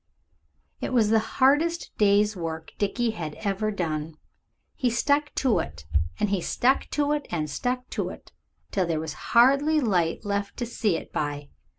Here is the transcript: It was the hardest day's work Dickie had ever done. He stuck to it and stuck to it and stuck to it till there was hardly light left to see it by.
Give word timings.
It 0.79 0.93
was 0.93 1.11
the 1.11 1.19
hardest 1.37 1.95
day's 1.99 2.35
work 2.35 2.73
Dickie 2.79 3.11
had 3.11 3.35
ever 3.35 3.69
done. 3.69 4.17
He 4.73 4.89
stuck 4.89 5.31
to 5.35 5.59
it 5.59 5.85
and 6.19 6.27
stuck 6.43 6.89
to 6.89 7.11
it 7.11 7.27
and 7.29 7.47
stuck 7.47 7.87
to 7.91 8.09
it 8.09 8.31
till 8.71 8.87
there 8.87 8.99
was 8.99 9.13
hardly 9.37 9.79
light 9.79 10.25
left 10.25 10.57
to 10.57 10.65
see 10.65 10.95
it 10.97 11.13
by. 11.13 11.49